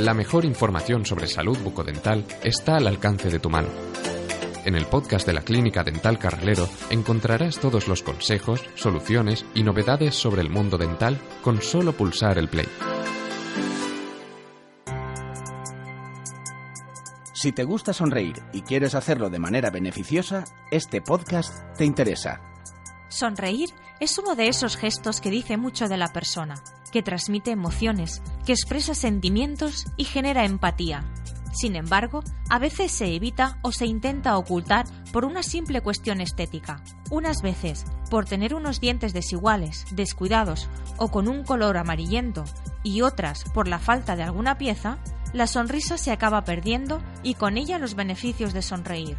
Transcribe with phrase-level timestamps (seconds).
[0.00, 3.68] La mejor información sobre salud bucodental está al alcance de tu mano.
[4.64, 10.14] En el podcast de la Clínica Dental Carralero encontrarás todos los consejos, soluciones y novedades
[10.14, 12.66] sobre el mundo dental con solo pulsar el play.
[17.34, 22.49] Si te gusta sonreír y quieres hacerlo de manera beneficiosa, este podcast te interesa.
[23.10, 26.54] Sonreír es uno de esos gestos que dice mucho de la persona,
[26.92, 31.04] que transmite emociones, que expresa sentimientos y genera empatía.
[31.52, 36.82] Sin embargo, a veces se evita o se intenta ocultar por una simple cuestión estética.
[37.10, 42.44] Unas veces, por tener unos dientes desiguales, descuidados o con un color amarillento,
[42.84, 44.98] y otras por la falta de alguna pieza,
[45.32, 49.16] la sonrisa se acaba perdiendo y con ella los beneficios de sonreír.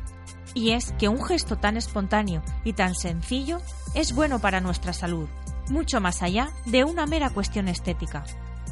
[0.54, 3.60] Y es que un gesto tan espontáneo y tan sencillo
[3.94, 5.30] es bueno para nuestra salud,
[5.70, 8.24] mucho más allá de una mera cuestión estética.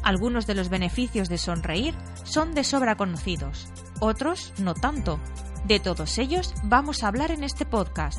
[0.02, 3.68] Algunos de los beneficios de sonreír son de sobra conocidos,
[4.00, 5.20] otros no tanto.
[5.66, 8.18] De todos ellos vamos a hablar en este podcast.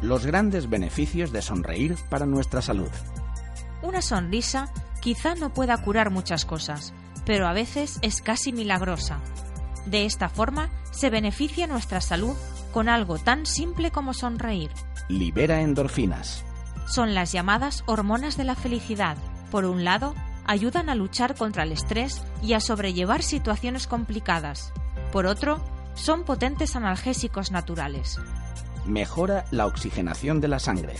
[0.00, 2.88] Los grandes beneficios de sonreír para nuestra salud.
[3.82, 6.94] Una sonrisa quizá no pueda curar muchas cosas,
[7.26, 9.20] pero a veces es casi milagrosa.
[9.86, 12.34] De esta forma se beneficia nuestra salud
[12.72, 14.70] con algo tan simple como sonreír.
[15.08, 16.44] Libera endorfinas.
[16.86, 19.16] Son las llamadas hormonas de la felicidad.
[19.50, 20.14] Por un lado,
[20.46, 24.72] ayudan a luchar contra el estrés y a sobrellevar situaciones complicadas.
[25.12, 25.60] Por otro,
[25.94, 28.18] son potentes analgésicos naturales.
[28.86, 30.94] Mejora la oxigenación de la sangre.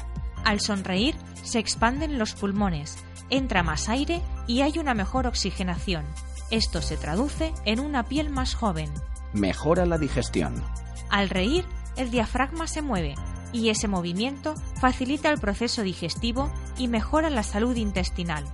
[0.45, 2.99] Al sonreír, se expanden los pulmones,
[3.31, 6.05] entra más aire y hay una mejor oxigenación.
[6.51, 8.93] Esto se traduce en una piel más joven.
[9.33, 10.63] Mejora la digestión.
[11.11, 11.65] Al reír,
[11.97, 13.15] el diafragma se mueve
[13.53, 18.45] y ese movimiento facilita el proceso digestivo y mejora la salud intestinal.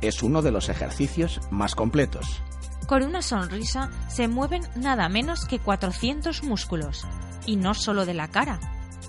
[0.00, 2.42] Es uno de los ejercicios más completos.
[2.86, 7.04] Con una sonrisa se mueven nada menos que 400 músculos,
[7.44, 8.60] y no solo de la cara.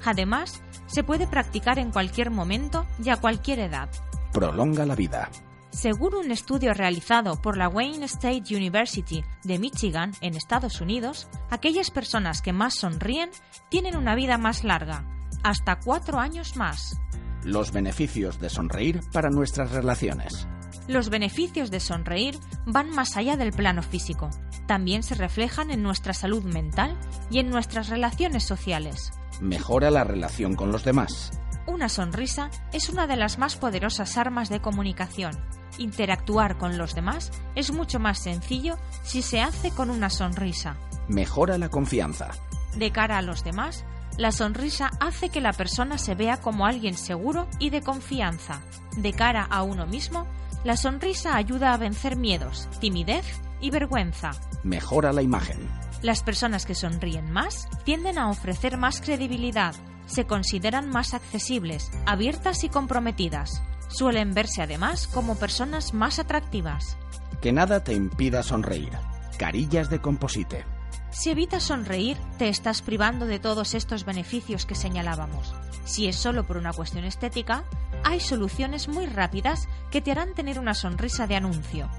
[0.06, 3.90] Además, se puede practicar en cualquier momento y a cualquier edad.
[4.34, 5.30] Prolonga la vida.
[5.78, 11.92] Según un estudio realizado por la Wayne State University de Michigan en Estados Unidos, aquellas
[11.92, 13.30] personas que más sonríen
[13.70, 15.06] tienen una vida más larga,
[15.44, 17.00] hasta cuatro años más.
[17.44, 20.48] Los beneficios de sonreír para nuestras relaciones.
[20.88, 24.32] Los beneficios de sonreír van más allá del plano físico.
[24.66, 26.98] También se reflejan en nuestra salud mental
[27.30, 29.12] y en nuestras relaciones sociales.
[29.42, 31.40] Mejora la relación con los demás.
[31.68, 35.38] Una sonrisa es una de las más poderosas armas de comunicación.
[35.78, 40.78] Interactuar con los demás es mucho más sencillo si se hace con una sonrisa.
[41.08, 42.30] Mejora la confianza.
[42.76, 43.86] De cara a los demás,
[44.18, 48.62] la sonrisa hace que la persona se vea como alguien seguro y de confianza.
[48.98, 50.26] De cara a uno mismo,
[50.64, 53.26] la sonrisa ayuda a vencer miedos, timidez
[53.62, 54.32] y vergüenza.
[54.64, 55.58] Mejora la imagen.
[56.02, 59.76] Las personas que sonríen más tienden a ofrecer más credibilidad,
[60.08, 63.62] se consideran más accesibles, abiertas y comprometidas.
[63.90, 66.98] Suelen verse además como personas más atractivas.
[67.42, 68.92] Que nada te impida sonreír.
[69.38, 70.66] Carillas de composite.
[71.12, 75.54] Si evitas sonreír, te estás privando de todos estos beneficios que señalábamos.
[75.86, 77.64] Si es solo por una cuestión estética,
[78.04, 81.90] hay soluciones muy rápidas que te harán tener una sonrisa de anuncio.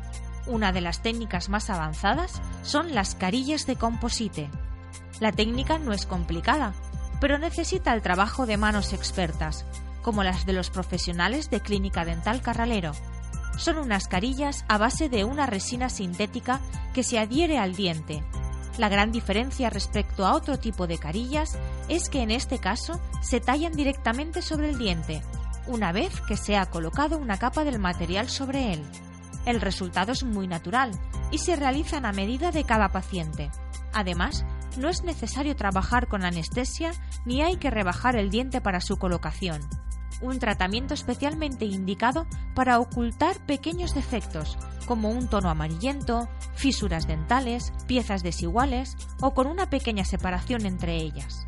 [0.47, 4.51] Una de las técnicas más avanzadas son las carillas de composite.
[5.21, 6.75] La técnica no es complicada,
[7.21, 9.65] pero necesita el trabajo de manos expertas,
[10.03, 12.93] como las de los profesionales de Clínica Dental Carralero.
[13.57, 16.61] Son unas carillas a base de una resina sintética
[16.95, 18.23] que se adhiere al diente.
[18.79, 21.59] La gran diferencia respecto a otro tipo de carillas
[21.89, 25.23] es que en este caso se tallan directamente sobre el diente,
[25.67, 28.85] una vez que se ha colocado una capa del material sobre él.
[29.45, 30.93] El resultado es muy natural
[31.31, 33.51] y se realizan a medida de cada paciente.
[33.93, 34.45] Además,
[34.77, 36.93] no es necesario trabajar con anestesia
[37.25, 39.61] ni hay que rebajar el diente para su colocación.
[40.21, 48.23] Un tratamiento especialmente indicado para ocultar pequeños defectos, como un tono amarillento, fisuras dentales, piezas
[48.23, 51.47] desiguales o con una pequeña separación entre ellas.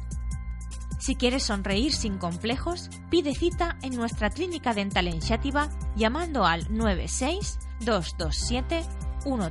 [1.00, 6.66] Si quieres sonreír sin complejos, pide cita en nuestra clínica dental en Xátiva llamando al
[6.70, 8.84] 96 227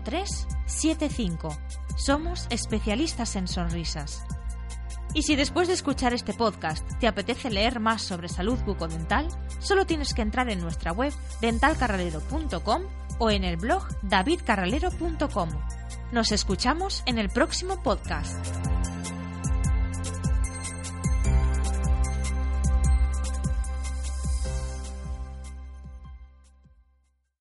[0.04, 1.58] 13 75.
[1.98, 4.24] Somos especialistas en sonrisas.
[5.14, 9.28] Y si después de escuchar este podcast te apetece leer más sobre salud bucodental,
[9.60, 12.84] solo tienes que entrar en nuestra web dentalcarralero.com
[13.18, 15.50] o en el blog davidcarralero.com.
[16.12, 18.59] Nos escuchamos en el próximo podcast.